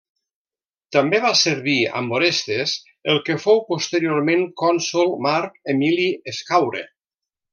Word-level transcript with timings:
També 0.95 1.19
va 1.25 1.33
servir 1.41 1.75
amb 1.99 2.15
Orestes 2.19 2.73
el 3.13 3.21
que 3.29 3.37
fou 3.45 3.61
posteriorment 3.69 4.49
cònsol 4.63 5.13
Marc 5.27 5.61
Emili 5.75 6.09
Escaure. 6.35 6.83